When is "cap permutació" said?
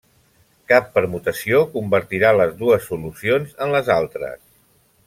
0.71-1.59